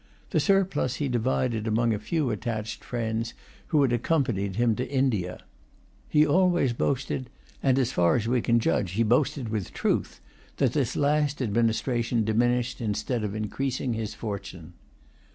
The 0.31 0.39
surplus 0.39 0.95
he 0.95 1.07
divided 1.07 1.67
among 1.67 1.93
a 1.93 1.99
few 1.99 2.31
attached 2.31 2.83
friends 2.83 3.35
who 3.67 3.83
had 3.83 3.93
accompanied 3.93 4.55
him 4.55 4.75
to 4.77 4.89
India. 4.91 5.43
He 6.09 6.25
always 6.25 6.73
boasted, 6.73 7.29
and 7.61 7.77
as 7.77 7.91
far 7.91 8.15
as 8.15 8.27
we 8.27 8.41
can 8.41 8.59
judge, 8.59 8.93
he 8.93 9.03
boasted 9.03 9.49
with 9.49 9.73
truth, 9.73 10.19
that 10.57 10.73
this 10.73 10.95
last 10.95 11.39
administration 11.39 12.23
diminished 12.25 12.81
instead 12.81 13.23
of 13.23 13.35
increasing 13.35 13.93
his 13.93 14.15
fortune. 14.15 14.73